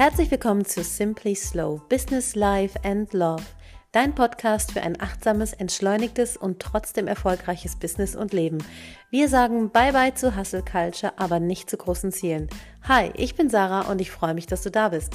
Herzlich 0.00 0.30
willkommen 0.30 0.64
zu 0.64 0.82
Simply 0.82 1.34
Slow 1.34 1.82
Business, 1.90 2.34
Life 2.34 2.78
and 2.84 3.12
Love, 3.12 3.42
dein 3.92 4.14
Podcast 4.14 4.72
für 4.72 4.80
ein 4.80 4.98
achtsames, 4.98 5.52
entschleunigtes 5.52 6.38
und 6.38 6.58
trotzdem 6.58 7.06
erfolgreiches 7.06 7.76
Business 7.76 8.16
und 8.16 8.32
Leben. 8.32 8.64
Wir 9.10 9.28
sagen 9.28 9.68
Bye-bye 9.68 10.14
zu 10.14 10.38
Hustle 10.38 10.62
Culture, 10.62 11.12
aber 11.18 11.38
nicht 11.38 11.68
zu 11.68 11.76
großen 11.76 12.12
Zielen. 12.12 12.48
Hi, 12.88 13.10
ich 13.14 13.34
bin 13.34 13.50
Sarah 13.50 13.90
und 13.90 14.00
ich 14.00 14.10
freue 14.10 14.32
mich, 14.32 14.46
dass 14.46 14.62
du 14.62 14.70
da 14.70 14.88
bist. 14.88 15.12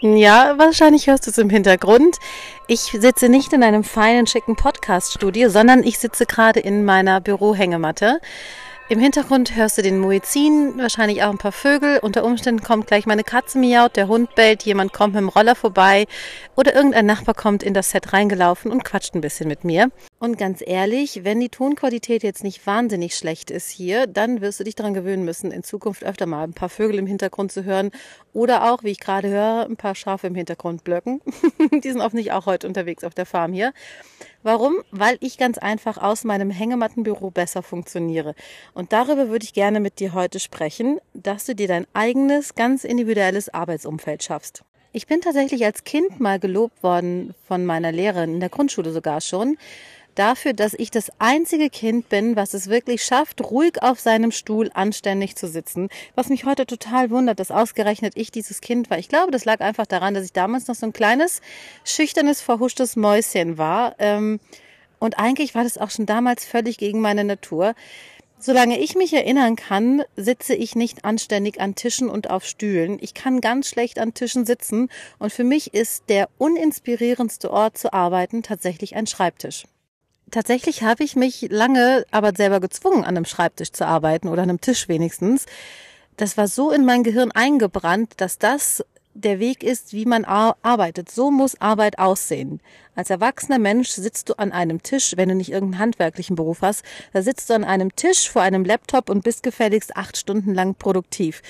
Ja, 0.00 0.58
wahrscheinlich 0.58 1.06
hörst 1.06 1.26
du 1.26 1.30
es 1.30 1.38
im 1.38 1.48
Hintergrund. 1.48 2.18
Ich 2.66 2.80
sitze 2.80 3.30
nicht 3.30 3.54
in 3.54 3.62
einem 3.62 3.82
feinen, 3.82 4.26
schicken 4.26 4.56
Podcast-Studio, 4.56 5.48
sondern 5.48 5.82
ich 5.82 5.98
sitze 5.98 6.26
gerade 6.26 6.60
in 6.60 6.84
meiner 6.84 7.22
Bürohängematte. 7.22 8.20
Im 8.90 9.00
Hintergrund 9.00 9.54
hörst 9.54 9.76
du 9.76 9.82
den 9.82 9.98
Muizin, 9.98 10.78
wahrscheinlich 10.78 11.22
auch 11.22 11.28
ein 11.28 11.36
paar 11.36 11.52
Vögel. 11.52 11.98
Unter 11.98 12.24
Umständen 12.24 12.62
kommt 12.62 12.86
gleich 12.86 13.04
meine 13.04 13.22
Katze 13.22 13.58
miaut, 13.58 13.96
der 13.96 14.08
Hund 14.08 14.34
bellt, 14.34 14.62
jemand 14.62 14.94
kommt 14.94 15.12
mit 15.12 15.20
dem 15.20 15.28
Roller 15.28 15.54
vorbei 15.54 16.06
oder 16.56 16.74
irgendein 16.74 17.04
Nachbar 17.04 17.34
kommt 17.34 17.62
in 17.62 17.74
das 17.74 17.90
Set 17.90 18.14
reingelaufen 18.14 18.70
und 18.70 18.84
quatscht 18.84 19.14
ein 19.14 19.20
bisschen 19.20 19.46
mit 19.46 19.62
mir. 19.62 19.90
Und 20.20 20.36
ganz 20.36 20.64
ehrlich, 20.66 21.20
wenn 21.22 21.38
die 21.38 21.48
Tonqualität 21.48 22.24
jetzt 22.24 22.42
nicht 22.42 22.66
wahnsinnig 22.66 23.14
schlecht 23.14 23.52
ist 23.52 23.70
hier, 23.70 24.08
dann 24.08 24.40
wirst 24.40 24.58
du 24.58 24.64
dich 24.64 24.74
daran 24.74 24.92
gewöhnen 24.92 25.24
müssen, 25.24 25.52
in 25.52 25.62
Zukunft 25.62 26.02
öfter 26.02 26.26
mal 26.26 26.42
ein 26.42 26.54
paar 26.54 26.68
Vögel 26.68 26.98
im 26.98 27.06
Hintergrund 27.06 27.52
zu 27.52 27.62
hören 27.62 27.92
oder 28.32 28.72
auch, 28.72 28.82
wie 28.82 28.90
ich 28.90 28.98
gerade 28.98 29.28
höre, 29.28 29.66
ein 29.68 29.76
paar 29.76 29.94
Schafe 29.94 30.26
im 30.26 30.34
Hintergrund 30.34 30.82
blöcken. 30.82 31.20
die 31.84 31.90
sind 31.90 32.00
offensichtlich 32.00 32.32
auch 32.32 32.46
heute 32.46 32.66
unterwegs 32.66 33.04
auf 33.04 33.14
der 33.14 33.26
Farm 33.26 33.52
hier. 33.52 33.72
Warum? 34.42 34.82
Weil 34.90 35.18
ich 35.20 35.38
ganz 35.38 35.56
einfach 35.56 35.98
aus 35.98 36.24
meinem 36.24 36.50
Hängemattenbüro 36.50 37.30
besser 37.30 37.62
funktioniere. 37.62 38.34
Und 38.74 38.92
darüber 38.92 39.28
würde 39.28 39.44
ich 39.44 39.54
gerne 39.54 39.78
mit 39.78 40.00
dir 40.00 40.14
heute 40.14 40.40
sprechen, 40.40 40.98
dass 41.14 41.44
du 41.44 41.54
dir 41.54 41.68
dein 41.68 41.86
eigenes, 41.94 42.56
ganz 42.56 42.82
individuelles 42.82 43.54
Arbeitsumfeld 43.54 44.24
schaffst. 44.24 44.64
Ich 44.90 45.06
bin 45.06 45.20
tatsächlich 45.20 45.64
als 45.64 45.84
Kind 45.84 46.18
mal 46.18 46.40
gelobt 46.40 46.82
worden 46.82 47.34
von 47.46 47.64
meiner 47.64 47.92
Lehrerin, 47.92 48.34
in 48.34 48.40
der 48.40 48.48
Grundschule 48.48 48.90
sogar 48.90 49.20
schon, 49.20 49.58
dafür, 50.18 50.52
dass 50.52 50.74
ich 50.74 50.90
das 50.90 51.10
einzige 51.18 51.70
Kind 51.70 52.08
bin, 52.08 52.36
was 52.36 52.54
es 52.54 52.68
wirklich 52.68 53.04
schafft, 53.04 53.40
ruhig 53.40 53.82
auf 53.82 54.00
seinem 54.00 54.32
Stuhl 54.32 54.70
anständig 54.74 55.36
zu 55.36 55.48
sitzen. 55.48 55.88
Was 56.14 56.28
mich 56.28 56.44
heute 56.44 56.66
total 56.66 57.10
wundert, 57.10 57.40
dass 57.40 57.50
ausgerechnet 57.50 58.14
ich 58.16 58.30
dieses 58.30 58.60
Kind 58.60 58.90
war. 58.90 58.98
Ich 58.98 59.08
glaube, 59.08 59.30
das 59.30 59.44
lag 59.44 59.60
einfach 59.60 59.86
daran, 59.86 60.14
dass 60.14 60.24
ich 60.24 60.32
damals 60.32 60.66
noch 60.68 60.74
so 60.74 60.86
ein 60.86 60.92
kleines, 60.92 61.40
schüchternes, 61.84 62.40
verhuschtes 62.40 62.96
Mäuschen 62.96 63.58
war. 63.58 63.94
Ähm, 63.98 64.40
und 64.98 65.18
eigentlich 65.18 65.54
war 65.54 65.64
das 65.64 65.78
auch 65.78 65.90
schon 65.90 66.06
damals 66.06 66.44
völlig 66.44 66.78
gegen 66.78 67.00
meine 67.00 67.24
Natur. 67.24 67.74
Solange 68.40 68.78
ich 68.78 68.94
mich 68.94 69.12
erinnern 69.12 69.56
kann, 69.56 70.02
sitze 70.14 70.54
ich 70.54 70.76
nicht 70.76 71.04
anständig 71.04 71.60
an 71.60 71.74
Tischen 71.74 72.08
und 72.08 72.30
auf 72.30 72.44
Stühlen. 72.44 72.98
Ich 73.00 73.12
kann 73.12 73.40
ganz 73.40 73.68
schlecht 73.68 73.98
an 73.98 74.14
Tischen 74.14 74.46
sitzen 74.46 74.90
und 75.18 75.32
für 75.32 75.42
mich 75.42 75.74
ist 75.74 76.04
der 76.08 76.28
uninspirierendste 76.38 77.50
Ort 77.50 77.78
zu 77.78 77.92
arbeiten 77.92 78.44
tatsächlich 78.44 78.94
ein 78.94 79.08
Schreibtisch. 79.08 79.64
Tatsächlich 80.30 80.82
habe 80.82 81.04
ich 81.04 81.16
mich 81.16 81.48
lange 81.50 82.04
aber 82.10 82.32
selber 82.36 82.60
gezwungen, 82.60 83.04
an 83.04 83.16
einem 83.16 83.24
Schreibtisch 83.24 83.72
zu 83.72 83.86
arbeiten 83.86 84.28
oder 84.28 84.42
an 84.42 84.50
einem 84.50 84.60
Tisch 84.60 84.88
wenigstens. 84.88 85.46
Das 86.16 86.36
war 86.36 86.48
so 86.48 86.70
in 86.70 86.84
mein 86.84 87.02
Gehirn 87.02 87.32
eingebrannt, 87.32 88.14
dass 88.18 88.38
das 88.38 88.84
der 89.14 89.40
Weg 89.40 89.62
ist, 89.62 89.92
wie 89.92 90.04
man 90.04 90.24
arbeitet. 90.24 91.10
So 91.10 91.30
muss 91.30 91.60
Arbeit 91.60 91.98
aussehen. 91.98 92.60
Als 92.94 93.10
erwachsener 93.10 93.58
Mensch 93.58 93.90
sitzt 93.90 94.28
du 94.28 94.38
an 94.38 94.52
einem 94.52 94.82
Tisch, 94.82 95.14
wenn 95.16 95.28
du 95.28 95.34
nicht 95.34 95.50
irgendeinen 95.50 95.80
handwerklichen 95.80 96.36
Beruf 96.36 96.62
hast, 96.62 96.84
da 97.12 97.22
sitzt 97.22 97.50
du 97.50 97.54
an 97.54 97.64
einem 97.64 97.94
Tisch 97.96 98.28
vor 98.28 98.42
einem 98.42 98.64
Laptop 98.64 99.10
und 99.10 99.24
bist 99.24 99.42
gefälligst 99.42 99.96
acht 99.96 100.16
Stunden 100.16 100.54
lang 100.54 100.74
produktiv 100.74 101.42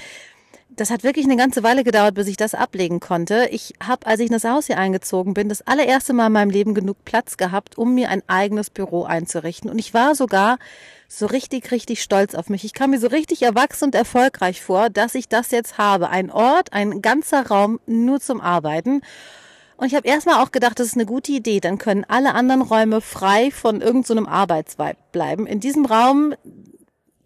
das 0.80 0.90
hat 0.90 1.02
wirklich 1.02 1.26
eine 1.26 1.36
ganze 1.36 1.62
Weile 1.62 1.84
gedauert, 1.84 2.14
bis 2.14 2.28
ich 2.28 2.36
das 2.36 2.54
ablegen 2.54 3.00
konnte. 3.00 3.48
Ich 3.50 3.74
habe, 3.84 4.06
als 4.06 4.20
ich 4.20 4.26
in 4.26 4.32
das 4.32 4.44
Haus 4.44 4.66
hier 4.66 4.78
eingezogen 4.78 5.34
bin, 5.34 5.48
das 5.48 5.66
allererste 5.66 6.12
Mal 6.12 6.28
in 6.28 6.32
meinem 6.32 6.50
Leben 6.50 6.74
genug 6.74 7.04
Platz 7.04 7.36
gehabt, 7.36 7.76
um 7.76 7.94
mir 7.94 8.08
ein 8.08 8.22
eigenes 8.28 8.70
Büro 8.70 9.04
einzurichten. 9.04 9.70
Und 9.70 9.78
ich 9.78 9.92
war 9.94 10.14
sogar 10.14 10.58
so 11.08 11.26
richtig, 11.26 11.72
richtig 11.72 12.02
stolz 12.02 12.34
auf 12.34 12.48
mich. 12.48 12.64
Ich 12.64 12.74
kam 12.74 12.90
mir 12.90 13.00
so 13.00 13.08
richtig 13.08 13.42
erwachsen 13.42 13.86
und 13.86 13.94
erfolgreich 13.94 14.62
vor, 14.62 14.90
dass 14.90 15.14
ich 15.14 15.28
das 15.28 15.50
jetzt 15.50 15.78
habe. 15.78 16.10
Ein 16.10 16.30
Ort, 16.30 16.72
ein 16.72 17.02
ganzer 17.02 17.46
Raum 17.46 17.80
nur 17.86 18.20
zum 18.20 18.40
Arbeiten. 18.40 19.00
Und 19.78 19.86
ich 19.86 19.94
habe 19.94 20.06
erstmal 20.06 20.42
auch 20.42 20.52
gedacht, 20.52 20.78
das 20.80 20.88
ist 20.88 20.94
eine 20.94 21.06
gute 21.06 21.32
Idee. 21.32 21.60
Dann 21.60 21.78
können 21.78 22.04
alle 22.08 22.34
anderen 22.34 22.62
Räume 22.62 23.00
frei 23.00 23.50
von 23.50 23.80
irgendeinem 23.80 24.24
so 24.24 24.30
Arbeitsweib 24.30 25.12
bleiben. 25.12 25.46
In 25.46 25.60
diesem 25.60 25.86
Raum, 25.86 26.34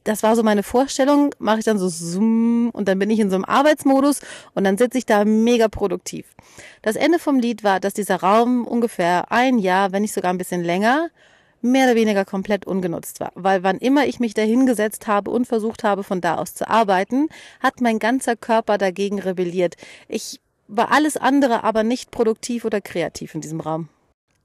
das 0.04 0.22
war 0.22 0.36
so 0.36 0.42
meine 0.42 0.62
Vorstellung, 0.62 1.34
mache 1.38 1.60
ich 1.60 1.64
dann 1.64 1.78
so 1.78 1.88
zoom 1.88 2.70
und 2.70 2.88
dann 2.88 2.98
bin 2.98 3.10
ich 3.10 3.20
in 3.20 3.30
so 3.30 3.36
einem 3.36 3.44
Arbeitsmodus 3.44 4.20
und 4.54 4.64
dann 4.64 4.78
sitze 4.78 4.98
ich 4.98 5.06
da 5.06 5.24
mega 5.24 5.68
produktiv. 5.68 6.26
Das 6.82 6.96
Ende 6.96 7.18
vom 7.18 7.38
Lied 7.38 7.64
war, 7.64 7.80
dass 7.80 7.94
dieser 7.94 8.16
Raum 8.16 8.66
ungefähr 8.66 9.30
ein 9.30 9.58
Jahr, 9.58 9.92
wenn 9.92 10.02
nicht 10.02 10.14
sogar 10.14 10.32
ein 10.32 10.38
bisschen 10.38 10.62
länger, 10.62 11.10
mehr 11.62 11.86
oder 11.86 11.94
weniger 11.94 12.24
komplett 12.24 12.66
ungenutzt 12.66 13.20
war. 13.20 13.30
Weil 13.34 13.62
wann 13.62 13.78
immer 13.78 14.06
ich 14.06 14.20
mich 14.20 14.34
da 14.34 14.42
hingesetzt 14.42 15.06
habe 15.06 15.30
und 15.30 15.46
versucht 15.46 15.84
habe, 15.84 16.02
von 16.02 16.20
da 16.20 16.36
aus 16.36 16.54
zu 16.54 16.68
arbeiten, 16.68 17.28
hat 17.60 17.80
mein 17.80 17.98
ganzer 17.98 18.36
Körper 18.36 18.78
dagegen 18.78 19.20
rebelliert. 19.20 19.76
Ich 20.08 20.40
war 20.68 20.90
alles 20.90 21.16
andere, 21.16 21.64
aber 21.64 21.84
nicht 21.84 22.10
produktiv 22.10 22.64
oder 22.64 22.80
kreativ 22.80 23.34
in 23.34 23.40
diesem 23.40 23.60
Raum. 23.60 23.88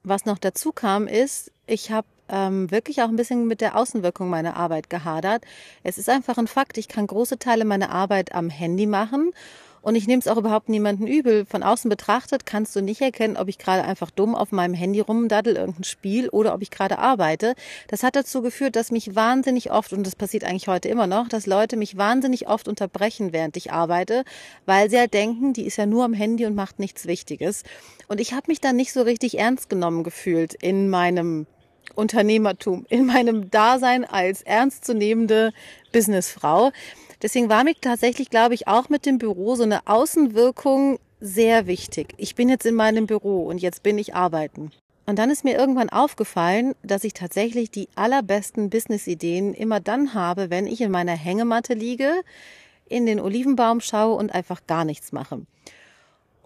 Was 0.03 0.25
noch 0.25 0.37
dazu 0.37 0.71
kam, 0.71 1.07
ist, 1.07 1.51
ich 1.65 1.91
habe 1.91 2.07
ähm, 2.29 2.69
wirklich 2.71 3.01
auch 3.01 3.09
ein 3.09 3.15
bisschen 3.15 3.47
mit 3.47 3.61
der 3.61 3.75
Außenwirkung 3.75 4.29
meiner 4.29 4.57
Arbeit 4.57 4.89
gehadert. 4.89 5.43
Es 5.83 5.97
ist 5.97 6.09
einfach 6.09 6.37
ein 6.37 6.47
Fakt, 6.47 6.77
ich 6.77 6.87
kann 6.87 7.07
große 7.07 7.39
Teile 7.39 7.65
meiner 7.65 7.91
Arbeit 7.91 8.33
am 8.33 8.49
Handy 8.49 8.85
machen 8.85 9.31
und 9.87 9.95
ich 9.95 10.05
nehme 10.05 10.19
es 10.19 10.27
auch 10.27 10.35
überhaupt 10.35 10.67
niemanden 10.67 11.07
übel. 11.07 11.45
Von 11.45 11.63
außen 11.63 11.87
betrachtet 11.87 12.45
kannst 12.45 12.75
du 12.75 12.81
nicht 12.81 12.99
erkennen, 12.99 13.37
ob 13.37 13.47
ich 13.47 13.57
gerade 13.57 13.85
einfach 13.85 14.11
dumm 14.11 14.35
auf 14.35 14.51
meinem 14.51 14.73
Handy 14.73 14.99
rumdaddel, 14.99 15.55
irgendein 15.55 15.85
Spiel 15.85 16.27
oder 16.27 16.53
ob 16.53 16.61
ich 16.61 16.71
gerade 16.71 16.99
arbeite. 16.99 17.55
Das 17.87 18.03
hat 18.03 18.17
dazu 18.17 18.41
geführt, 18.41 18.75
dass 18.75 18.91
mich 18.91 19.15
wahnsinnig 19.15 19.71
oft, 19.71 19.93
und 19.93 20.05
das 20.05 20.17
passiert 20.17 20.43
eigentlich 20.43 20.67
heute 20.67 20.89
immer 20.89 21.07
noch, 21.07 21.29
dass 21.29 21.45
Leute 21.45 21.77
mich 21.77 21.95
wahnsinnig 21.95 22.49
oft 22.49 22.67
unterbrechen, 22.67 23.31
während 23.31 23.55
ich 23.55 23.71
arbeite, 23.71 24.25
weil 24.65 24.89
sie 24.89 24.99
halt 24.99 25.13
denken, 25.13 25.53
die 25.53 25.65
ist 25.65 25.77
ja 25.77 25.85
nur 25.85 26.03
am 26.03 26.13
Handy 26.13 26.45
und 26.45 26.55
macht 26.55 26.79
nichts 26.79 27.07
Wichtiges. 27.07 27.63
Und 28.09 28.19
ich 28.19 28.33
habe 28.33 28.47
mich 28.47 28.59
dann 28.59 28.75
nicht 28.75 28.91
so 28.91 29.03
richtig 29.03 29.39
ernst 29.39 29.69
genommen 29.69 30.03
gefühlt 30.03 30.53
in 30.53 30.89
meinem 30.89 31.47
Unternehmertum, 31.95 32.85
in 32.89 33.05
meinem 33.05 33.49
Dasein 33.49 34.05
als 34.05 34.41
ernstzunehmende 34.41 35.53
Businessfrau. 35.91 36.71
Deswegen 37.21 37.49
war 37.49 37.63
mir 37.63 37.73
tatsächlich, 37.79 38.29
glaube 38.29 38.53
ich, 38.53 38.67
auch 38.67 38.89
mit 38.89 39.05
dem 39.05 39.17
Büro 39.17 39.55
so 39.55 39.63
eine 39.63 39.87
Außenwirkung 39.87 40.99
sehr 41.19 41.65
wichtig. 41.65 42.13
Ich 42.17 42.35
bin 42.35 42.49
jetzt 42.49 42.65
in 42.65 42.75
meinem 42.75 43.07
Büro 43.07 43.45
und 43.45 43.57
jetzt 43.59 43.81
bin 43.83 43.97
ich 43.97 44.13
arbeiten. 44.13 44.71
Und 45.07 45.17
dann 45.17 45.31
ist 45.31 45.45
mir 45.45 45.57
irgendwann 45.57 45.89
aufgefallen, 45.89 46.75
dass 46.83 47.05
ich 47.05 47.13
tatsächlich 47.13 47.71
die 47.71 47.87
allerbesten 47.95 48.69
Business-Ideen 48.69 49.53
immer 49.53 49.79
dann 49.79 50.13
habe, 50.13 50.49
wenn 50.49 50.67
ich 50.67 50.81
in 50.81 50.91
meiner 50.91 51.15
Hängematte 51.15 51.73
liege, 51.73 52.11
in 52.89 53.05
den 53.05 53.19
Olivenbaum 53.19 53.79
schaue 53.79 54.15
und 54.15 54.33
einfach 54.33 54.67
gar 54.67 54.85
nichts 54.85 55.13
mache. 55.13 55.41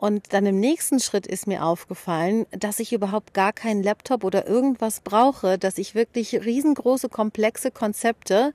Und 0.01 0.34
dann 0.34 0.47
im 0.47 0.59
nächsten 0.59 1.00
Schritt 1.00 1.28
ist 1.28 1.45
mir 1.45 1.63
aufgefallen, 1.63 2.47
dass 2.50 2.79
ich 2.79 2.91
überhaupt 2.91 3.35
gar 3.35 3.53
keinen 3.53 3.84
Laptop 3.84 4.23
oder 4.23 4.47
irgendwas 4.47 5.01
brauche, 5.01 5.59
dass 5.59 5.78
ich 5.78 5.94
wirklich 5.94 6.34
riesengroße, 6.44 7.07
komplexe 7.07 7.69
Konzepte 7.69 8.51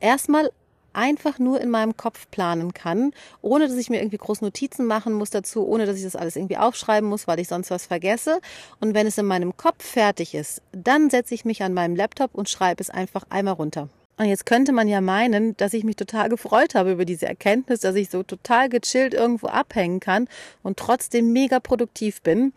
erstmal 0.00 0.50
einfach 0.94 1.38
nur 1.38 1.60
in 1.60 1.68
meinem 1.68 1.98
Kopf 1.98 2.30
planen 2.30 2.72
kann, 2.72 3.12
ohne 3.42 3.68
dass 3.68 3.76
ich 3.76 3.90
mir 3.90 4.00
irgendwie 4.00 4.16
groß 4.16 4.40
Notizen 4.40 4.86
machen 4.86 5.12
muss 5.12 5.28
dazu, 5.28 5.68
ohne 5.68 5.84
dass 5.84 5.98
ich 5.98 6.02
das 6.02 6.16
alles 6.16 6.36
irgendwie 6.36 6.56
aufschreiben 6.56 7.10
muss, 7.10 7.28
weil 7.28 7.40
ich 7.40 7.48
sonst 7.48 7.70
was 7.70 7.84
vergesse. 7.84 8.40
Und 8.80 8.94
wenn 8.94 9.06
es 9.06 9.18
in 9.18 9.26
meinem 9.26 9.54
Kopf 9.58 9.84
fertig 9.84 10.34
ist, 10.34 10.62
dann 10.72 11.10
setze 11.10 11.34
ich 11.34 11.44
mich 11.44 11.62
an 11.62 11.74
meinem 11.74 11.94
Laptop 11.94 12.34
und 12.34 12.48
schreibe 12.48 12.80
es 12.80 12.88
einfach 12.88 13.24
einmal 13.28 13.52
runter. 13.52 13.90
Und 14.20 14.26
jetzt 14.26 14.44
könnte 14.44 14.72
man 14.72 14.86
ja 14.86 15.00
meinen, 15.00 15.56
dass 15.56 15.72
ich 15.72 15.82
mich 15.82 15.96
total 15.96 16.28
gefreut 16.28 16.74
habe 16.74 16.92
über 16.92 17.06
diese 17.06 17.24
Erkenntnis, 17.24 17.80
dass 17.80 17.94
ich 17.94 18.10
so 18.10 18.22
total 18.22 18.68
gechillt 18.68 19.14
irgendwo 19.14 19.46
abhängen 19.46 19.98
kann 19.98 20.28
und 20.62 20.78
trotzdem 20.78 21.32
mega 21.32 21.58
produktiv 21.58 22.20
bin. 22.20 22.52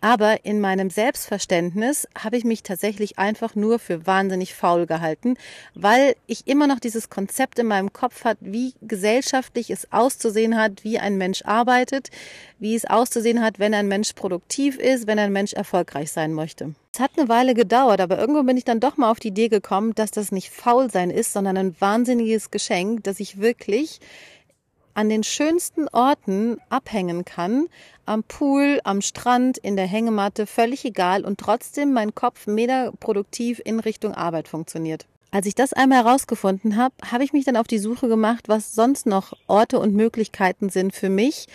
Aber 0.00 0.44
in 0.44 0.60
meinem 0.60 0.88
Selbstverständnis 0.88 2.08
habe 2.18 2.36
ich 2.36 2.44
mich 2.44 2.62
tatsächlich 2.62 3.18
einfach 3.18 3.54
nur 3.54 3.78
für 3.78 4.06
wahnsinnig 4.06 4.54
faul 4.54 4.86
gehalten, 4.86 5.36
weil 5.74 6.14
ich 6.26 6.46
immer 6.46 6.66
noch 6.66 6.80
dieses 6.80 7.10
Konzept 7.10 7.58
in 7.58 7.66
meinem 7.66 7.92
Kopf 7.92 8.24
hat, 8.24 8.38
wie 8.40 8.74
gesellschaftlich 8.80 9.70
es 9.70 9.92
auszusehen 9.92 10.56
hat, 10.56 10.84
wie 10.84 10.98
ein 10.98 11.18
Mensch 11.18 11.42
arbeitet, 11.44 12.08
wie 12.58 12.74
es 12.74 12.86
auszusehen 12.86 13.42
hat, 13.42 13.58
wenn 13.58 13.74
ein 13.74 13.88
Mensch 13.88 14.14
produktiv 14.14 14.78
ist, 14.78 15.06
wenn 15.06 15.18
ein 15.18 15.32
Mensch 15.32 15.52
erfolgreich 15.52 16.12
sein 16.12 16.32
möchte. 16.32 16.74
Es 16.92 17.00
hat 17.00 17.12
eine 17.16 17.28
Weile 17.28 17.54
gedauert, 17.54 18.00
aber 18.00 18.18
irgendwann 18.18 18.46
bin 18.46 18.56
ich 18.56 18.64
dann 18.64 18.80
doch 18.80 18.96
mal 18.96 19.10
auf 19.10 19.20
die 19.20 19.28
Idee 19.28 19.48
gekommen, 19.48 19.94
dass 19.94 20.10
das 20.10 20.32
nicht 20.32 20.50
faul 20.50 20.90
sein 20.90 21.10
ist, 21.10 21.32
sondern 21.32 21.56
ein 21.56 21.76
wahnsinniges 21.78 22.50
Geschenk, 22.50 23.04
dass 23.04 23.20
ich 23.20 23.40
wirklich 23.40 24.00
an 24.94 25.08
den 25.08 25.22
schönsten 25.22 25.88
Orten 25.88 26.58
abhängen 26.68 27.24
kann, 27.24 27.68
am 28.06 28.22
Pool, 28.24 28.80
am 28.84 29.02
Strand, 29.02 29.58
in 29.58 29.76
der 29.76 29.86
Hängematte, 29.86 30.46
völlig 30.46 30.84
egal 30.84 31.24
und 31.24 31.38
trotzdem 31.38 31.92
mein 31.92 32.14
Kopf 32.14 32.46
mega 32.46 32.90
produktiv 33.00 33.60
in 33.64 33.80
Richtung 33.80 34.14
Arbeit 34.14 34.48
funktioniert. 34.48 35.06
Als 35.32 35.46
ich 35.46 35.54
das 35.54 35.72
einmal 35.72 36.04
herausgefunden 36.04 36.76
habe, 36.76 36.94
habe 37.08 37.22
ich 37.22 37.32
mich 37.32 37.44
dann 37.44 37.56
auf 37.56 37.68
die 37.68 37.78
Suche 37.78 38.08
gemacht, 38.08 38.48
was 38.48 38.74
sonst 38.74 39.06
noch 39.06 39.32
Orte 39.46 39.78
und 39.78 39.94
Möglichkeiten 39.94 40.70
sind 40.70 40.92
für 40.92 41.08
mich, 41.08 41.46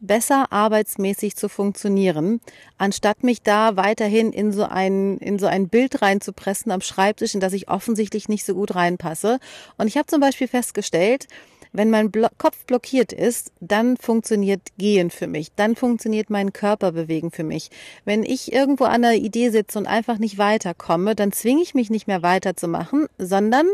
besser 0.00 0.50
arbeitsmäßig 0.50 1.36
zu 1.36 1.48
funktionieren, 1.48 2.40
anstatt 2.78 3.22
mich 3.22 3.42
da 3.42 3.76
weiterhin 3.76 4.32
in 4.32 4.50
so 4.50 4.64
ein, 4.64 5.18
in 5.18 5.38
so 5.38 5.46
ein 5.46 5.68
Bild 5.68 6.02
reinzupressen 6.02 6.72
am 6.72 6.80
Schreibtisch, 6.80 7.34
in 7.34 7.40
das 7.40 7.52
ich 7.52 7.68
offensichtlich 7.68 8.28
nicht 8.28 8.44
so 8.44 8.54
gut 8.54 8.74
reinpasse. 8.74 9.38
Und 9.76 9.86
ich 9.86 9.96
habe 9.96 10.06
zum 10.06 10.20
Beispiel 10.20 10.48
festgestellt, 10.48 11.28
wenn 11.72 11.90
mein 11.90 12.10
Blo 12.10 12.28
Kopf 12.38 12.64
blockiert 12.64 13.12
ist, 13.12 13.52
dann 13.60 13.96
funktioniert 13.96 14.60
Gehen 14.78 15.10
für 15.10 15.26
mich, 15.26 15.52
dann 15.54 15.76
funktioniert 15.76 16.30
mein 16.30 16.52
Körper 16.52 16.92
bewegen 16.92 17.30
für 17.30 17.44
mich. 17.44 17.70
Wenn 18.04 18.22
ich 18.22 18.52
irgendwo 18.52 18.84
an 18.84 19.04
einer 19.04 19.14
Idee 19.14 19.50
sitze 19.50 19.78
und 19.78 19.86
einfach 19.86 20.18
nicht 20.18 20.38
weiterkomme, 20.38 21.14
dann 21.14 21.32
zwinge 21.32 21.62
ich 21.62 21.74
mich 21.74 21.90
nicht 21.90 22.06
mehr 22.06 22.22
weiterzumachen, 22.22 23.06
sondern 23.18 23.66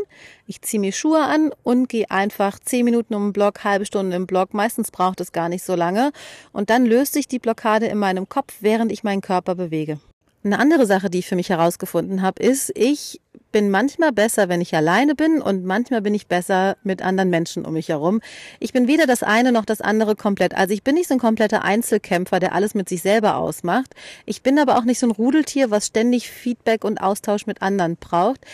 ich 0.45 0.61
ziehe 0.61 0.79
mir 0.79 0.91
Schuhe 0.91 1.23
an 1.23 1.51
und 1.63 1.89
gehe 1.89 2.09
einfach 2.09 2.59
zehn 2.59 2.85
Minuten 2.85 3.13
um 3.15 3.27
den 3.27 3.33
Block, 3.33 3.63
halbe 3.63 3.85
Stunde 3.85 4.15
im 4.15 4.27
Block. 4.27 4.53
Meistens 4.53 4.91
braucht 4.91 5.21
es 5.21 5.31
gar 5.31 5.49
nicht 5.49 5.63
so 5.63 5.75
lange. 5.75 6.11
Und 6.53 6.69
dann 6.69 6.85
löst 6.85 7.13
sich 7.13 7.27
die 7.27 7.39
Blockade 7.39 7.87
in 7.87 7.97
meinem 7.97 8.29
Kopf, 8.29 8.55
während 8.61 8.91
ich 8.91 9.03
meinen 9.03 9.21
Körper 9.21 9.55
bewege. 9.55 9.99
Eine 10.43 10.59
andere 10.59 10.85
Sache, 10.85 11.09
die 11.09 11.19
ich 11.19 11.27
für 11.27 11.35
mich 11.35 11.49
herausgefunden 11.49 12.21
habe, 12.21 12.41
ist, 12.41 12.71
ich 12.75 13.19
bin 13.51 13.69
manchmal 13.69 14.11
besser, 14.11 14.49
wenn 14.49 14.61
ich 14.61 14.75
alleine 14.75 15.15
bin 15.15 15.41
und 15.41 15.65
manchmal 15.65 16.01
bin 16.01 16.13
ich 16.13 16.27
besser 16.27 16.77
mit 16.83 17.01
anderen 17.01 17.29
Menschen 17.29 17.65
um 17.65 17.73
mich 17.73 17.89
herum. 17.89 18.21
Ich 18.59 18.73
bin 18.73 18.87
weder 18.87 19.05
das 19.05 19.23
eine 19.23 19.51
noch 19.51 19.65
das 19.65 19.81
andere 19.81 20.15
komplett. 20.15 20.55
Also 20.55 20.73
ich 20.73 20.83
bin 20.83 20.95
nicht 20.95 21.07
so 21.07 21.15
ein 21.15 21.19
kompletter 21.19 21.63
Einzelkämpfer, 21.63 22.39
der 22.39 22.53
alles 22.53 22.75
mit 22.75 22.89
sich 22.89 23.01
selber 23.01 23.37
ausmacht. 23.37 23.93
Ich 24.25 24.41
bin 24.41 24.59
aber 24.59 24.77
auch 24.77 24.83
nicht 24.83 24.99
so 24.99 25.07
ein 25.07 25.11
Rudeltier, 25.11 25.71
was 25.71 25.87
ständig 25.87 26.29
Feedback 26.29 26.83
und 26.83 27.01
Austausch 27.01 27.45
mit 27.45 27.61
anderen 27.61 27.97
braucht. 27.97 28.45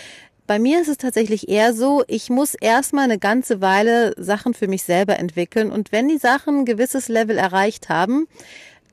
Bei 0.45 0.59
mir 0.59 0.81
ist 0.81 0.89
es 0.89 0.97
tatsächlich 0.97 1.47
eher 1.47 1.73
so, 1.73 2.03
ich 2.07 2.29
muss 2.29 2.53
erstmal 2.53 3.05
eine 3.05 3.17
ganze 3.17 3.61
Weile 3.61 4.13
Sachen 4.17 4.53
für 4.53 4.67
mich 4.67 4.83
selber 4.83 5.17
entwickeln 5.17 5.71
und 5.71 5.93
wenn 5.93 6.09
die 6.09 6.17
Sachen 6.17 6.59
ein 6.59 6.65
gewisses 6.65 7.07
Level 7.07 7.37
erreicht 7.37 7.87
haben, 7.87 8.27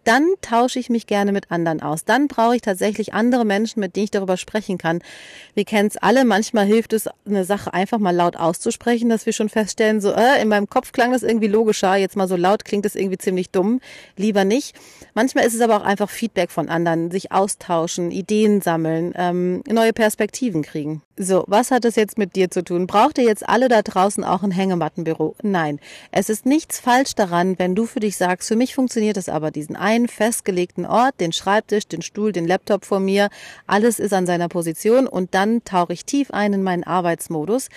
dann 0.05 0.27
tausche 0.41 0.79
ich 0.79 0.91
mich 0.91 1.07
gerne 1.07 1.33
mit 1.33 1.51
anderen 1.51 1.83
aus. 1.83 2.05
Dann 2.05 2.29
brauche 2.29 2.57
ich 2.57 2.63
tatsächlich 2.63 3.15
andere 3.15 3.45
Menschen, 3.45 3.81
mit 3.81 3.97
denen 3.97 4.05
ich 4.05 4.11
darüber 4.11 4.37
sprechen 4.37 4.79
kann. 4.79 5.01
Wir 5.55 5.65
kennen 5.65 5.89
es 5.89 5.97
alle, 5.97 6.25
manchmal 6.25 6.67
hilft 6.67 6.93
es, 6.93 7.09
eine 7.27 7.45
Sache 7.45 7.75
einfach 7.75 7.99
mal 7.99 8.15
laut 8.15 8.37
auszusprechen, 8.37 9.09
dass 9.09 9.27
wir 9.27 9.33
schon 9.33 9.49
feststellen, 9.49 10.01
so 10.01 10.13
äh, 10.13 10.41
in 10.41 10.49
meinem 10.49 10.69
Kopf 10.69 10.93
klang 10.93 11.13
das 11.13 11.23
irgendwie 11.23 11.49
logischer, 11.49 11.97
jetzt 11.97 12.17
mal 12.17 12.29
so 12.29 12.37
laut 12.37 12.65
klingt 12.65 12.85
das 12.85 12.95
irgendwie 12.95 13.19
ziemlich 13.19 13.51
dumm, 13.51 13.81
lieber 14.17 14.45
nicht. 14.45 14.75
Manchmal 15.15 15.45
ist 15.45 15.55
es 15.55 15.61
aber 15.61 15.77
auch 15.77 15.85
einfach 15.85 16.09
Feedback 16.09 16.51
von 16.51 16.69
anderen, 16.69 17.11
sich 17.11 17.33
austauschen, 17.33 18.11
Ideen 18.11 18.61
sammeln, 18.61 19.13
ähm, 19.17 19.63
neue 19.69 19.93
Perspektiven 19.93 20.63
kriegen. 20.63 21.03
So, 21.23 21.45
was 21.47 21.71
hat 21.71 21.85
das 21.85 21.97
jetzt 21.97 22.17
mit 22.17 22.35
dir 22.35 22.51
zu 22.51 22.65
tun? 22.65 22.87
Braucht 22.87 23.19
ihr 23.19 23.25
jetzt 23.25 23.47
alle 23.47 23.69
da 23.69 23.83
draußen 23.83 24.25
auch 24.25 24.43
ein 24.43 24.53
Hängemattenbüro? 24.53 25.35
Nein. 25.43 25.79
Es 26.13 26.31
ist 26.31 26.47
nichts 26.47 26.81
falsch 26.81 27.15
daran, 27.15 27.59
wenn 27.59 27.75
du 27.75 27.85
für 27.85 28.01
dich 28.01 28.17
sagst, 28.17 28.49
für 28.49 28.57
mich 28.57 28.75
funktioniert 28.75 29.19
es 29.19 29.29
aber, 29.29 29.51
diesen 29.51 29.77
einen 29.77 29.90
festgelegten 30.09 30.87
Ort, 30.87 31.21
den 31.21 31.33
Schreibtisch, 31.33 31.87
den 31.87 32.03
Stuhl, 32.03 32.33
den 32.33 32.47
Laptop 32.47 32.85
vor 32.85 33.01
mir, 33.01 33.29
alles 33.67 33.99
ist 33.99 34.13
an 34.13 34.27
seiner 34.27 34.49
Position 34.49 35.07
und 35.07 35.35
dann 35.35 35.65
tauche 35.65 35.93
ich 35.93 36.05
tief 36.05 36.31
ein 36.31 36.53
in 36.53 36.63
meinen 36.63 36.85
Arbeitsmodus. 36.85 37.69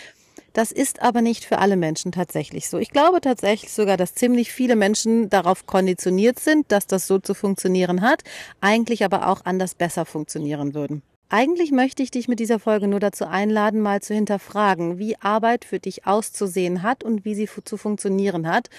Das 0.54 0.72
ist 0.72 1.02
aber 1.02 1.22
nicht 1.22 1.46
für 1.46 1.58
alle 1.58 1.76
Menschen 1.76 2.12
tatsächlich 2.12 2.70
so. 2.70 2.78
Ich 2.78 2.92
glaube 2.92 3.22
tatsächlich 3.22 3.74
sogar, 3.74 3.98
dass 3.98 4.14
ziemlich 4.14 4.54
viele 4.54 4.76
Menschen 4.76 5.30
darauf 5.30 5.66
konditioniert 5.66 6.40
sind, 6.40 6.72
dass 6.72 6.86
das 6.86 7.08
so 7.08 7.18
zu 7.18 7.34
funktionieren 7.34 8.02
hat, 8.02 8.24
eigentlich 8.62 9.04
aber 9.04 9.28
auch 9.28 9.46
anders 9.46 9.74
besser 9.74 10.06
funktionieren 10.06 10.76
würden. 10.76 11.02
Eigentlich 11.30 11.72
möchte 11.72 12.04
ich 12.04 12.12
dich 12.12 12.28
mit 12.28 12.40
dieser 12.40 12.60
Folge 12.60 12.88
nur 12.88 13.00
dazu 13.00 13.26
einladen, 13.26 13.82
mal 13.82 14.04
zu 14.04 14.14
hinterfragen, 14.14 15.00
wie 15.00 15.20
Arbeit 15.20 15.66
für 15.66 15.80
dich 15.80 16.06
auszusehen 16.06 16.84
hat 16.84 17.04
und 17.04 17.26
wie 17.26 17.34
sie 17.34 17.50
zu 17.66 17.76
funktionieren 17.78 18.48
hat. 18.48 18.70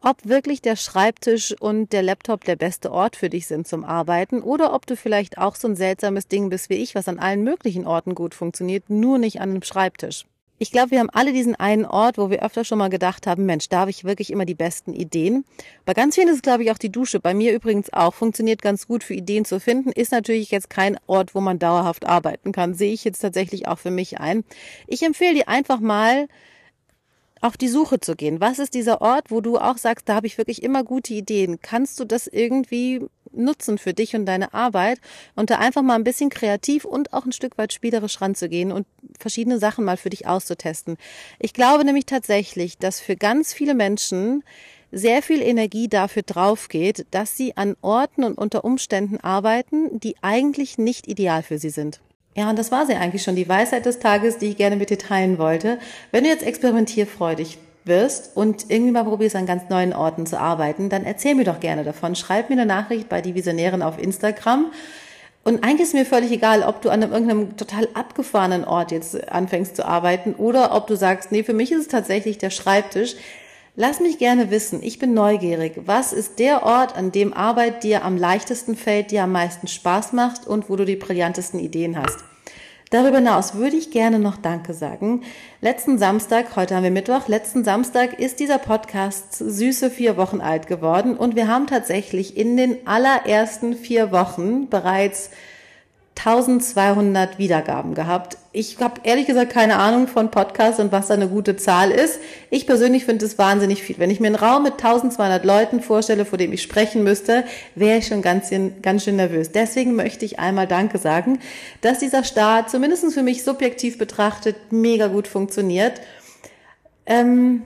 Ob 0.00 0.24
wirklich 0.24 0.62
der 0.62 0.76
Schreibtisch 0.76 1.54
und 1.58 1.92
der 1.92 2.02
Laptop 2.02 2.44
der 2.44 2.54
beste 2.54 2.92
Ort 2.92 3.16
für 3.16 3.28
dich 3.28 3.48
sind 3.48 3.66
zum 3.66 3.84
Arbeiten 3.84 4.42
oder 4.42 4.72
ob 4.72 4.86
du 4.86 4.96
vielleicht 4.96 5.38
auch 5.38 5.56
so 5.56 5.66
ein 5.66 5.74
seltsames 5.74 6.28
Ding 6.28 6.50
bist 6.50 6.70
wie 6.70 6.74
ich, 6.74 6.94
was 6.94 7.08
an 7.08 7.18
allen 7.18 7.42
möglichen 7.42 7.86
Orten 7.86 8.14
gut 8.14 8.34
funktioniert, 8.34 8.90
nur 8.90 9.18
nicht 9.18 9.40
an 9.40 9.50
einem 9.50 9.62
Schreibtisch. 9.62 10.24
Ich 10.60 10.72
glaube, 10.72 10.90
wir 10.90 10.98
haben 10.98 11.10
alle 11.10 11.32
diesen 11.32 11.54
einen 11.54 11.84
Ort, 11.84 12.18
wo 12.18 12.30
wir 12.30 12.44
öfter 12.44 12.64
schon 12.64 12.78
mal 12.78 12.90
gedacht 12.90 13.28
haben, 13.28 13.46
Mensch, 13.46 13.68
da 13.68 13.80
habe 13.80 13.90
ich 13.90 14.02
wirklich 14.02 14.32
immer 14.32 14.44
die 14.44 14.56
besten 14.56 14.92
Ideen. 14.92 15.44
Bei 15.84 15.94
ganz 15.94 16.16
vielen 16.16 16.28
ist 16.28 16.36
es, 16.36 16.42
glaube 16.42 16.64
ich, 16.64 16.72
auch 16.72 16.78
die 16.78 16.90
Dusche. 16.90 17.20
Bei 17.20 17.32
mir 17.32 17.54
übrigens 17.54 17.92
auch. 17.92 18.12
Funktioniert 18.12 18.60
ganz 18.60 18.88
gut 18.88 19.04
für 19.04 19.14
Ideen 19.14 19.44
zu 19.44 19.60
finden. 19.60 19.92
Ist 19.92 20.10
natürlich 20.10 20.50
jetzt 20.50 20.68
kein 20.68 20.98
Ort, 21.06 21.36
wo 21.36 21.40
man 21.40 21.60
dauerhaft 21.60 22.06
arbeiten 22.06 22.50
kann. 22.50 22.74
Sehe 22.74 22.92
ich 22.92 23.04
jetzt 23.04 23.20
tatsächlich 23.20 23.68
auch 23.68 23.78
für 23.78 23.92
mich 23.92 24.18
ein. 24.18 24.42
Ich 24.88 25.04
empfehle 25.04 25.34
dir 25.34 25.48
einfach 25.48 25.78
mal, 25.78 26.26
auf 27.40 27.56
die 27.56 27.68
Suche 27.68 28.00
zu 28.00 28.16
gehen. 28.16 28.40
Was 28.40 28.58
ist 28.58 28.74
dieser 28.74 29.00
Ort, 29.00 29.30
wo 29.30 29.40
du 29.40 29.58
auch 29.58 29.78
sagst, 29.78 30.08
da 30.08 30.14
habe 30.14 30.26
ich 30.26 30.38
wirklich 30.38 30.62
immer 30.62 30.84
gute 30.84 31.14
Ideen? 31.14 31.60
Kannst 31.60 31.98
du 32.00 32.04
das 32.04 32.26
irgendwie 32.26 33.00
nutzen 33.32 33.78
für 33.78 33.94
dich 33.94 34.16
und 34.16 34.26
deine 34.26 34.54
Arbeit 34.54 35.00
und 35.36 35.50
da 35.50 35.58
einfach 35.58 35.82
mal 35.82 35.94
ein 35.94 36.04
bisschen 36.04 36.30
kreativ 36.30 36.84
und 36.84 37.12
auch 37.12 37.24
ein 37.24 37.32
Stück 37.32 37.58
weit 37.58 37.72
spielerisch 37.72 38.20
ranzugehen 38.20 38.72
und 38.72 38.86
verschiedene 39.18 39.58
Sachen 39.58 39.84
mal 39.84 39.96
für 39.96 40.10
dich 40.10 40.26
auszutesten. 40.26 40.96
Ich 41.38 41.52
glaube 41.52 41.84
nämlich 41.84 42.06
tatsächlich, 42.06 42.78
dass 42.78 43.00
für 43.00 43.16
ganz 43.16 43.52
viele 43.52 43.74
Menschen 43.74 44.44
sehr 44.90 45.22
viel 45.22 45.42
Energie 45.42 45.88
dafür 45.88 46.22
draufgeht, 46.22 47.06
dass 47.10 47.36
sie 47.36 47.56
an 47.56 47.76
Orten 47.82 48.24
und 48.24 48.38
unter 48.38 48.64
Umständen 48.64 49.18
arbeiten, 49.18 50.00
die 50.00 50.16
eigentlich 50.22 50.78
nicht 50.78 51.06
ideal 51.06 51.42
für 51.42 51.58
sie 51.58 51.70
sind. 51.70 52.00
Ja, 52.38 52.48
und 52.48 52.56
das 52.56 52.70
war 52.70 52.86
sie 52.86 52.94
eigentlich 52.94 53.24
schon, 53.24 53.34
die 53.34 53.48
Weisheit 53.48 53.84
des 53.84 53.98
Tages, 53.98 54.38
die 54.38 54.50
ich 54.50 54.56
gerne 54.56 54.76
mit 54.76 54.90
dir 54.90 54.98
teilen 54.98 55.38
wollte. 55.38 55.80
Wenn 56.12 56.22
du 56.22 56.30
jetzt 56.30 56.44
experimentierfreudig 56.44 57.58
wirst 57.84 58.36
und 58.36 58.70
irgendwie 58.70 58.92
mal 58.92 59.02
probierst, 59.02 59.34
an 59.34 59.44
ganz 59.44 59.68
neuen 59.68 59.92
Orten 59.92 60.24
zu 60.24 60.38
arbeiten, 60.38 60.88
dann 60.88 61.02
erzähl 61.02 61.34
mir 61.34 61.42
doch 61.42 61.58
gerne 61.58 61.82
davon. 61.82 62.14
Schreib 62.14 62.48
mir 62.48 62.54
eine 62.54 62.64
Nachricht 62.64 63.08
bei 63.08 63.22
die 63.22 63.34
Visionären 63.34 63.82
auf 63.82 63.98
Instagram. 63.98 64.66
Und 65.42 65.64
eigentlich 65.64 65.88
ist 65.88 65.94
mir 65.94 66.06
völlig 66.06 66.30
egal, 66.30 66.62
ob 66.62 66.80
du 66.80 66.90
an 66.90 67.02
einem, 67.02 67.12
irgendeinem 67.12 67.56
total 67.56 67.88
abgefahrenen 67.94 68.64
Ort 68.64 68.92
jetzt 68.92 69.32
anfängst 69.32 69.74
zu 69.74 69.84
arbeiten 69.84 70.34
oder 70.34 70.76
ob 70.76 70.86
du 70.86 70.94
sagst, 70.94 71.32
nee, 71.32 71.42
für 71.42 71.54
mich 71.54 71.72
ist 71.72 71.80
es 71.80 71.88
tatsächlich 71.88 72.38
der 72.38 72.50
Schreibtisch. 72.50 73.16
Lass 73.80 74.00
mich 74.00 74.18
gerne 74.18 74.50
wissen, 74.50 74.82
ich 74.82 74.98
bin 74.98 75.14
neugierig. 75.14 75.82
Was 75.86 76.12
ist 76.12 76.40
der 76.40 76.64
Ort, 76.64 76.96
an 76.96 77.12
dem 77.12 77.32
Arbeit 77.32 77.84
dir 77.84 78.04
am 78.04 78.16
leichtesten 78.16 78.74
fällt, 78.74 79.12
dir 79.12 79.22
am 79.22 79.30
meisten 79.30 79.68
Spaß 79.68 80.14
macht 80.14 80.48
und 80.48 80.68
wo 80.68 80.74
du 80.74 80.84
die 80.84 80.96
brillantesten 80.96 81.60
Ideen 81.60 81.96
hast? 81.96 82.24
Darüber 82.90 83.18
hinaus 83.18 83.54
würde 83.54 83.76
ich 83.76 83.92
gerne 83.92 84.18
noch 84.18 84.36
Danke 84.36 84.74
sagen. 84.74 85.22
Letzten 85.60 85.96
Samstag, 85.96 86.56
heute 86.56 86.74
haben 86.74 86.82
wir 86.82 86.90
Mittwoch, 86.90 87.28
letzten 87.28 87.62
Samstag 87.62 88.18
ist 88.18 88.40
dieser 88.40 88.58
Podcast 88.58 89.36
süße 89.36 89.90
vier 89.90 90.16
Wochen 90.16 90.40
alt 90.40 90.66
geworden 90.66 91.16
und 91.16 91.36
wir 91.36 91.46
haben 91.46 91.68
tatsächlich 91.68 92.36
in 92.36 92.56
den 92.56 92.84
allerersten 92.84 93.74
vier 93.74 94.10
Wochen 94.10 94.68
bereits 94.68 95.30
1200 96.18 97.38
Wiedergaben 97.38 97.94
gehabt. 97.94 98.38
Ich 98.50 98.78
habe 98.80 99.00
ehrlich 99.04 99.26
gesagt 99.26 99.52
keine 99.52 99.76
Ahnung 99.76 100.08
von 100.08 100.32
Podcasts 100.32 100.80
und 100.80 100.90
was 100.90 101.06
da 101.06 101.14
eine 101.14 101.28
gute 101.28 101.56
Zahl 101.56 101.92
ist. 101.92 102.18
Ich 102.50 102.66
persönlich 102.66 103.04
finde 103.04 103.24
es 103.24 103.38
wahnsinnig 103.38 103.82
viel. 103.82 103.98
Wenn 103.98 104.10
ich 104.10 104.18
mir 104.18 104.26
einen 104.26 104.34
Raum 104.34 104.64
mit 104.64 104.72
1200 104.74 105.44
Leuten 105.44 105.80
vorstelle, 105.80 106.24
vor 106.24 106.36
dem 106.36 106.52
ich 106.52 106.62
sprechen 106.62 107.04
müsste, 107.04 107.44
wäre 107.76 107.98
ich 107.98 108.08
schon 108.08 108.20
ganz, 108.20 108.50
ganz 108.82 109.04
schön 109.04 109.16
nervös. 109.16 109.52
Deswegen 109.52 109.94
möchte 109.94 110.24
ich 110.24 110.40
einmal 110.40 110.66
Danke 110.66 110.98
sagen, 110.98 111.38
dass 111.82 112.00
dieser 112.00 112.24
Start 112.24 112.68
zumindest 112.68 113.12
für 113.14 113.22
mich 113.22 113.44
subjektiv 113.44 113.96
betrachtet 113.96 114.56
mega 114.70 115.06
gut 115.06 115.28
funktioniert. 115.28 116.00
Ähm, 117.06 117.62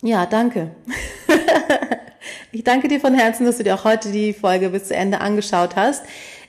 ja, 0.00 0.26
danke. 0.26 0.70
ich 2.52 2.62
danke 2.62 2.86
dir 2.86 3.00
von 3.00 3.14
Herzen, 3.14 3.46
dass 3.46 3.58
du 3.58 3.64
dir 3.64 3.74
auch 3.74 3.84
heute 3.84 4.12
die 4.12 4.32
Folge 4.32 4.70
bis 4.70 4.88
zu 4.88 4.94
Ende 4.94 5.20
angeschaut 5.20 5.74
hast. 5.74 6.04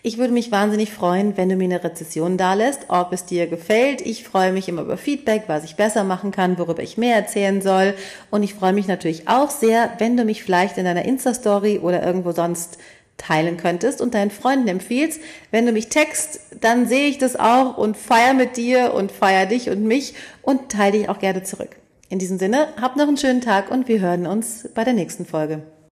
Ich 0.05 0.17
würde 0.17 0.33
mich 0.33 0.51
wahnsinnig 0.51 0.91
freuen, 0.91 1.38
wenn 1.38 1.48
du 1.48 1.55
mir 1.55 1.63
eine 1.63 1.81
Rezession 1.81 2.38
dalässt, 2.38 2.88
ob 2.89 3.13
es 3.13 3.24
dir 3.24 3.48
gefällt. 3.48 4.01
Ich 4.01 4.25
freue 4.25 4.51
mich 4.51 4.67
immer 4.67 4.81
über 4.81 4.98
Feedback, 4.98 5.43
was 5.48 5.63
ich 5.63 5.77
besser 5.77 6.03
machen 6.03 6.31
kann, 6.31 6.57
worüber 6.57 6.83
ich 6.83 6.98
mehr 6.98 7.15
erzählen 7.15 7.62
soll. 7.62 7.93
Und 8.29 8.43
ich 8.43 8.53
freue 8.53 8.74
mich 8.74 8.89
natürlich 8.89 9.29
auch 9.29 9.50
sehr, 9.50 9.93
wenn 10.00 10.17
du 10.17 10.25
mich 10.25 10.43
vielleicht 10.43 10.77
in 10.77 10.83
deiner 10.83 11.05
Insta-Story 11.05 11.79
oder 11.81 12.05
irgendwo 12.05 12.33
sonst 12.33 12.79
teilen 13.15 13.55
könntest 13.55 14.01
und 14.01 14.13
deinen 14.13 14.29
Freunden 14.29 14.67
empfiehlst. 14.67 15.22
Wenn 15.51 15.65
du 15.65 15.72
mich 15.72 15.88
text, 15.88 16.41
dann 16.60 16.86
sehe 16.86 17.07
ich 17.07 17.17
das 17.17 17.38
auch 17.38 17.77
und 17.77 17.95
feier 17.95 18.33
mit 18.33 18.57
dir 18.57 18.93
und 18.93 19.10
feier 19.10 19.45
dich 19.45 19.69
und 19.69 19.86
mich 19.86 20.15
und 20.41 20.67
teile 20.67 20.98
dich 20.98 21.07
auch 21.07 21.19
gerne 21.19 21.43
zurück. 21.43 21.77
In 22.10 22.19
diesem 22.19 22.39
Sinne, 22.39 22.67
hab 22.81 22.98
noch 22.98 23.07
einen 23.07 23.15
schönen 23.15 23.39
Tag 23.39 23.72
und 23.72 23.88
wir 23.88 24.01
hören 24.01 24.27
uns 24.27 24.67
bei 24.75 24.83
der 24.83 24.93
nächsten 24.93 25.25
Folge. 25.25 25.62